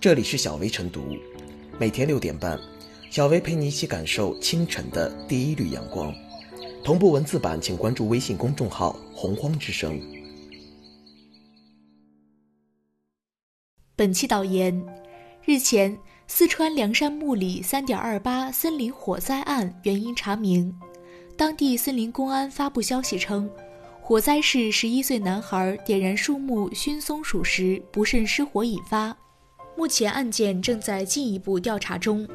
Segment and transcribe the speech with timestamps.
[0.00, 1.14] 这里是小薇晨读，
[1.78, 2.58] 每天六点半，
[3.10, 6.10] 小薇陪你一起感受清晨的第一缕阳光。
[6.82, 10.00] 同步文字版，请关注微信公众号“洪荒之声”。
[13.94, 14.82] 本期导言：
[15.44, 20.74] 日前，四川凉山木里三点二八森林火灾案原因查明，
[21.36, 23.50] 当地森林公安发布消息称，
[24.00, 29.14] 火灾是十一岁男孩点燃树木熏松鼠时不慎失火引发。
[29.80, 32.28] 目前案件正在进一步调查中。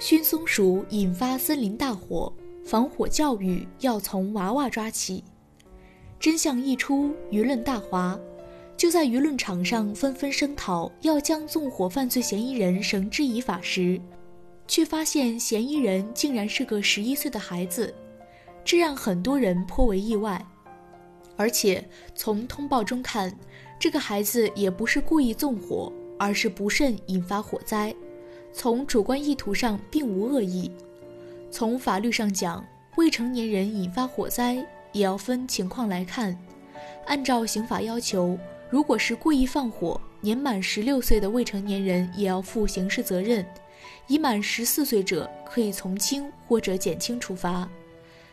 [0.00, 2.32] 熏松鼠引发森林大火，
[2.64, 5.22] 防火教育要从娃娃抓起。
[6.18, 8.18] 真相一出，舆论大哗。
[8.76, 14.00] 就在舆论场上纷纷声讨要将纵火犯罪嫌疑人绳之以法时，
[14.72, 17.94] 却发现嫌疑人竟然是个十一岁的孩子，
[18.64, 20.42] 这让很多人颇为意外。
[21.36, 23.30] 而且从通报中看，
[23.78, 27.94] 这个孩子也不是故意纵火，而是不慎引发火灾，
[28.50, 30.72] 从主观意图上并无恶意。
[31.50, 36.34] 从法律上讲，未成年人引发火灾也要分情况来看。
[37.04, 38.38] 按照刑法要求，
[38.70, 43.44] 如果是故意放火，年满十六岁的未成年人也要负刑事责任。
[44.06, 47.68] 已满十四岁者可以从轻或者减轻处罚，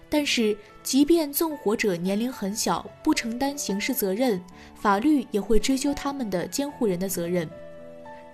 [0.10, 4.42] 但是即便纵火者年龄很小，不承担刑事责任，
[4.76, 7.50] 法律也会追究他们的监护人的责任。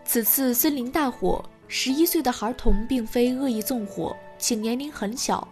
[0.03, 5.47] 此次森林大火，十一岁的孩童并非恶意纵火，且年龄很小，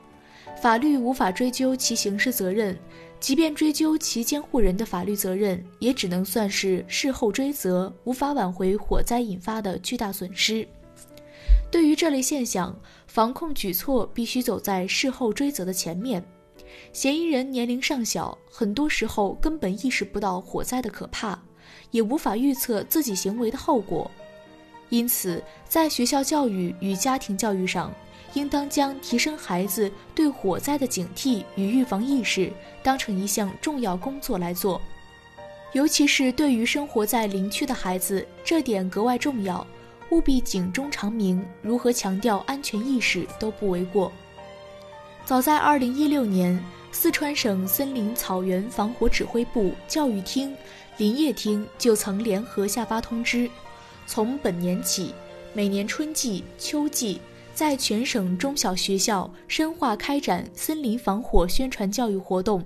[0.61, 2.77] 法律无法追究其刑事责任，
[3.19, 10.67] 即便追究其监护人的法律责任，也只能算是事后追责，无法挽回火灾引发的巨大损失。
[11.73, 16.23] 对于这类现象，防控举措必须走在事后追责的前面。
[16.91, 21.35] 嫌疑人年龄尚小，很多时候根本意识不到火灾的可怕，
[21.89, 24.09] 也无法预测自己行为的后果。
[24.89, 27.91] 因此，在学校教育与家庭教育上，
[28.35, 32.53] 应当将提升孩子对火灾的警惕与预防意识
[32.83, 34.79] 当成一项重要工作来做。
[35.71, 39.65] 尤其是对于生活在林区的孩子，这点格外重要。
[40.13, 44.11] 务必警钟长鸣，如何强调安全意识都不为过。
[45.25, 50.55] 早在2016年，四川省森林草原防火指挥部、教育厅、
[50.97, 53.49] 林业厅就曾联合下发通知，
[54.05, 55.15] 从本年起，
[55.51, 57.19] 每年春季、秋季，
[57.55, 62.63] 在全省中小学校深化开展森林防火宣传教育活动，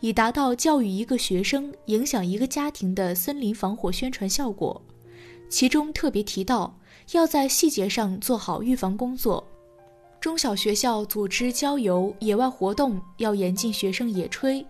[0.00, 4.82] 以达到教育一个学生、影响一个家庭的森林防火宣传效果。
[5.48, 6.76] 其中特别提到。
[7.12, 9.42] 要在细节上做好预防工作。
[10.20, 14.64] 中小学校组织郊游、野外活动，要严禁学生野炊、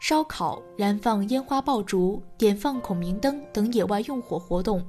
[0.00, 4.84] 烧烤、燃放烟花爆竹、点放孔明灯等野外用火活动，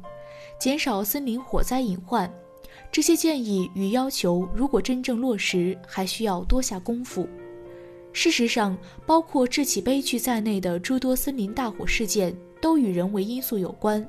[0.60, 2.30] 减少森林火灾隐患。
[2.92, 7.28] 这些建议与要求，如果真正落实，还需要多下功夫。
[8.12, 14.06] 事实上，包括这起悲剧在内的诸多森林大火事件，都与人为因素有关。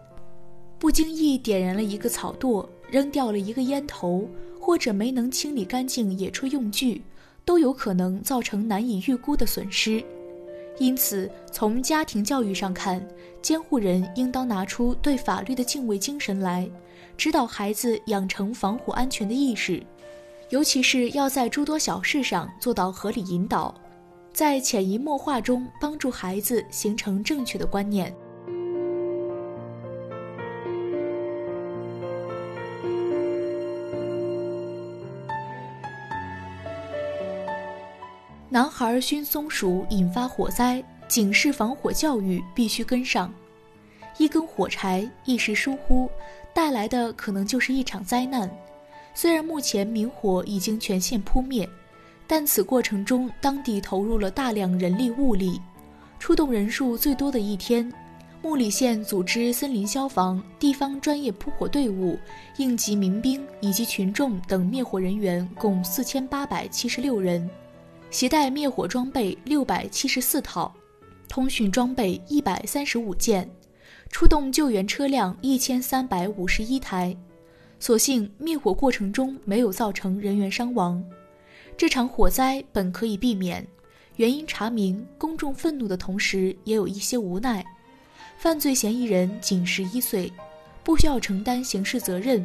[0.78, 2.66] 不经意点燃了一个草垛。
[2.90, 4.28] 扔掉了一个烟头，
[4.60, 7.02] 或者没能清理干净野炊用具，
[7.44, 10.02] 都有可能造成难以预估的损失。
[10.78, 13.06] 因此，从家庭教育上看，
[13.42, 16.68] 监护人应当拿出对法律的敬畏精神来，
[17.16, 19.82] 指导孩子养成防火安全的意识，
[20.48, 23.74] 尤其是要在诸多小事上做到合理引导，
[24.32, 28.14] 在潜移默化中帮助孩子形成正确的观念。
[38.52, 43.32] 男孩熏松鼠引发火灾，警示防火教育必须跟上。
[44.18, 46.10] 一根火柴，一时疏忽，
[46.52, 48.50] 带来的可能就是一场灾难。
[49.14, 51.68] 虽然目前明火已经全线扑灭，
[52.26, 55.60] 但此过程中当地投入了大量人力物力。
[56.18, 57.88] 出动人数最多的一天，
[58.42, 62.18] 木里县组织森林消防、地方专业扑火队伍、
[62.56, 67.48] 应急民兵以及群众等灭火人员共四千八百七十六人。
[68.10, 70.74] 携带灭火装备六百七十四套，
[71.28, 73.48] 通讯装备一百三十五件，
[74.10, 77.16] 出动救援车辆一千三百五十一台。
[77.78, 81.02] 所幸灭火过程中没有造成人员伤亡。
[81.76, 83.64] 这场火灾本可以避免，
[84.16, 87.64] 原因查明，公众愤怒的同时也有一些无奈。
[88.36, 90.32] 犯罪嫌疑人仅十一岁，
[90.82, 92.44] 不需要承担刑事责任。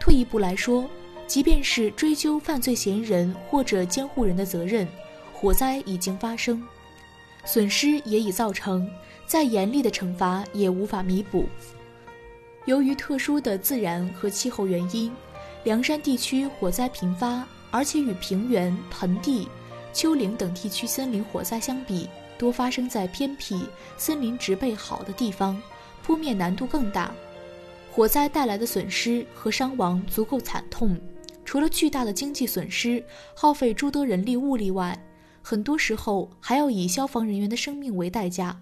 [0.00, 0.84] 退一步来说。
[1.26, 4.86] 即便是追究犯罪嫌疑人或者监护人的责任，
[5.32, 6.62] 火灾已经发生，
[7.44, 8.88] 损失也已造成，
[9.26, 11.46] 再严厉的惩罚也无法弥补。
[12.64, 15.12] 由于特殊的自然和气候原因，
[15.64, 19.48] 凉山地区火灾频发，而且与平原、盆地、
[19.92, 22.08] 丘陵等地区森林火灾相比，
[22.38, 25.60] 多发生在偏僻、森林植被好的地方，
[26.02, 27.12] 扑灭难度更大。
[27.90, 30.98] 火灾带来的损失和伤亡足够惨痛，
[31.56, 33.02] 除了巨大的经济损失、
[33.34, 35.02] 耗费诸多人力物力外，
[35.40, 38.60] 很多时候还要以消防人员的生命为代价。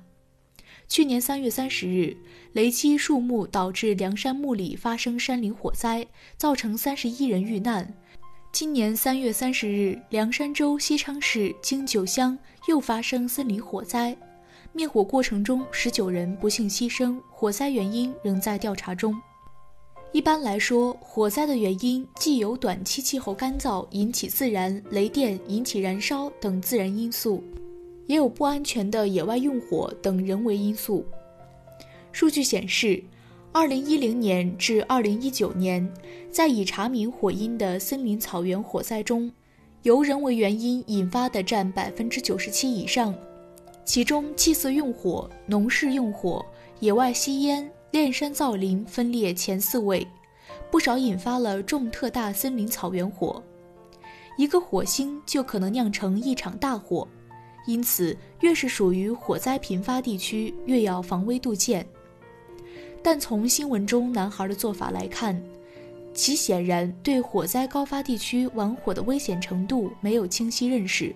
[0.86, 2.16] 去年三月三十日，
[2.52, 6.06] 雷击树木导致凉山木里发生山林火灾，
[6.36, 7.92] 造成三十一人遇难。
[8.52, 12.38] 今年三月三十日，凉山州西昌市经九乡
[12.68, 14.16] 又发生森林火灾，
[14.72, 19.20] 灭火过程中十九人不幸牺牲，火灾原因仍在调查中。
[20.14, 27.42] 一般来说，火灾的原因既有短期气候干燥引起自燃、雷电引起燃烧等自然因素。
[28.06, 31.04] 也有不安全的野外用火等人为因素。
[32.12, 33.02] 数据显示
[33.54, 35.92] ，2010年至2019年，
[36.30, 39.28] 在已查明火因的森林草原火灾中，
[39.82, 43.12] 由人为原因引发的占97%以上，
[43.84, 46.46] 其中祭祀用火、农事用火、
[46.78, 50.04] 野外吸烟、炼山造林分列前四位，
[50.68, 53.40] 不少引发了重特大森林草原火。
[54.36, 57.06] 一个火星就可能酿成一场大火。
[57.68, 61.86] 因此，越是属于火灾频发地区，越要防微杜渐。
[63.00, 65.40] 但从新闻中男孩的做法来看，
[66.12, 71.14] 其显然对火灾高发地区玩火的危险程度没有清晰认识。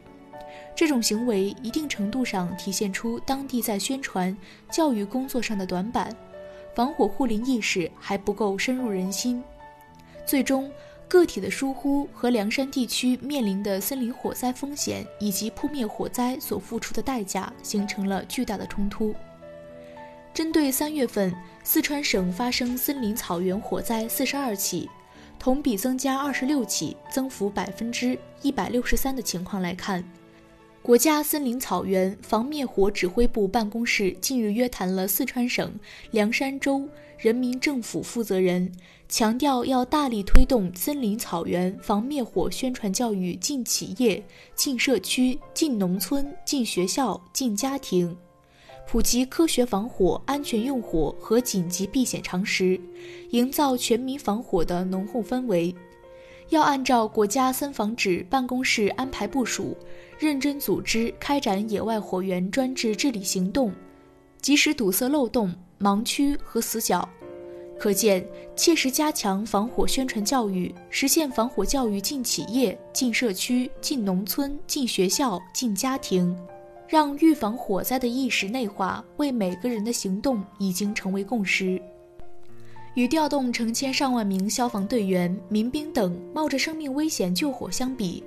[0.77, 4.35] 这种行为一定程度上体现出当地在宣传
[4.71, 6.17] 教育工作上的短板，
[6.79, 9.43] 防火护林意识还不够深入人心，
[10.25, 10.71] 最终。
[11.09, 19.13] 个体的疏忽和凉山地区面临的森林火灾风险以及扑灭火灾所付出的代价形成了巨大的冲突。
[20.33, 21.35] 针对三月份
[21.65, 24.89] 四川省发生森林草原火灾四十二起，
[25.37, 30.05] 同比增加二十六起，增幅百分之一百六十三的情况来看，
[30.83, 35.71] 国家森林草原防灭火指挥部办公室近日约谈了四川省
[36.13, 36.89] 凉山州
[37.19, 38.73] 人民政府负责人。
[39.11, 44.23] 强调要大力推动森林草原防灭火宣传教育进企业、
[44.55, 48.15] 进社区、进农村、进学校、进家庭，
[48.87, 52.79] 普及科学防火、安全用火和紧急避险常识，
[53.31, 55.75] 营造全民防火的浓厚氛围。
[56.51, 59.77] 要按照国家森防指办公室安排部署，
[60.19, 63.73] 认真组织开展野外火源专治治理行动，
[64.41, 67.07] 及时堵塞漏洞、盲区和死角。
[67.79, 76.37] 可见，切实加强防火宣传教育，实现防火教育进企业、进社区、进农村、进学校、进家庭，
[76.89, 81.81] 让预防火灾的意识内化为每个人的行动已经成为共识。
[82.95, 88.25] 与调动成千上万名消防队员、民兵等冒着生命危险救火相比，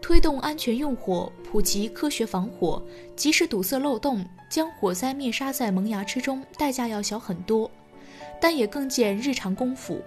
[0.00, 2.82] 推动安全用火、普及科学防火、
[3.14, 7.70] 及时堵塞漏洞、将火灾灭杀在萌芽之中，代价要小很多。
[8.40, 10.02] 但也更见日常功夫，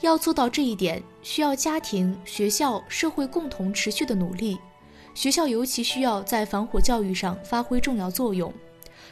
[0.00, 4.58] 要做到这一点，需要家庭、学校、社会共同持续的努力。
[5.14, 8.52] 学校尤其需要在防火教育上发挥重要作用，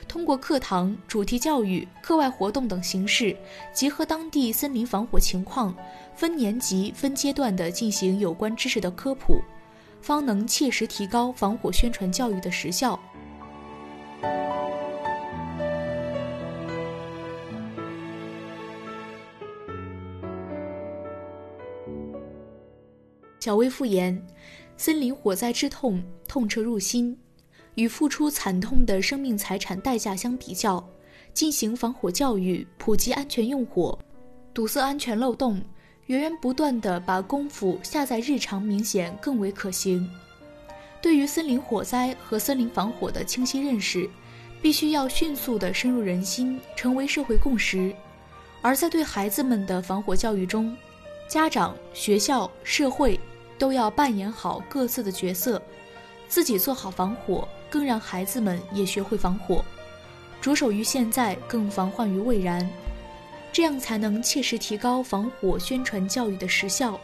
[0.09, 3.37] 通过课堂、主题教育、课外活动等形式，
[3.73, 5.75] 结合当地森林防火情况，
[6.15, 9.41] 分年级、分阶段的进行有关知识的科普，
[10.01, 12.99] 方能切实提高防火宣传教育的实效。
[23.41, 24.27] 小薇复言，
[24.77, 27.17] 森林火灾之痛痛彻入心，
[27.77, 30.87] 与付出惨痛的生命财产代价相比较，
[31.33, 33.99] 进行防火教育、普及安全用火、
[34.53, 35.63] 堵塞安全漏洞，
[36.07, 40.07] 源源不断地把功夫下在日常，明显更为可行。
[41.01, 44.11] 对于森林火灾和森林防火的清晰认识，
[44.61, 47.95] 必须要迅速地深入人心，成为社会共识。
[48.61, 50.77] 而在对孩子们的防火教育中，
[51.29, 53.19] 家长、学校、社会。
[53.59, 55.63] 都要扮演好各自的角色，
[56.29, 59.65] 自己做好防火，更让孩子们也学会防火，
[60.41, 62.69] 着手于现在，更防患于未然，
[63.53, 66.99] 这样才能切实提高防火宣传教育的实效，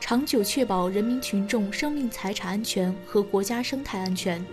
[0.00, 4.44] 长久确保人民群众生命财产安全和国家生态安全。